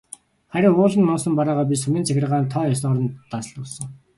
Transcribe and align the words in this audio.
Харин 0.55 0.73
ууланд 0.77 1.05
нуусан 1.09 1.33
бараагаа 1.39 1.69
би 1.71 1.75
сумын 1.83 2.07
захиргаанд 2.07 2.51
тоо 2.53 2.63
ёсоор 2.73 2.99
нь 3.03 3.15
данслуулсан. 3.31 3.87